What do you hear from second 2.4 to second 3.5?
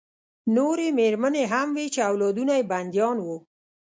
یې بندیان وو